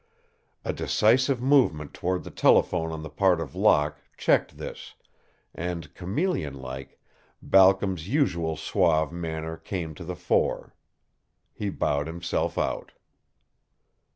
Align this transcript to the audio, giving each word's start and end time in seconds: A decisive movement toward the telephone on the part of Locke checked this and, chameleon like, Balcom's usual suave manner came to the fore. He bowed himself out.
A 0.65 0.73
decisive 0.73 1.43
movement 1.43 1.93
toward 1.93 2.23
the 2.23 2.31
telephone 2.31 2.91
on 2.91 3.03
the 3.03 3.09
part 3.11 3.39
of 3.39 3.53
Locke 3.53 3.99
checked 4.17 4.57
this 4.57 4.95
and, 5.53 5.93
chameleon 5.93 6.55
like, 6.55 6.99
Balcom's 7.39 8.09
usual 8.09 8.57
suave 8.57 9.11
manner 9.11 9.57
came 9.57 9.93
to 9.93 10.03
the 10.03 10.15
fore. 10.15 10.73
He 11.53 11.69
bowed 11.69 12.07
himself 12.07 12.57
out. 12.57 12.93